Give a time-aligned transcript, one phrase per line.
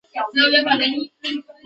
[0.03, 1.43] 出身于长崎县。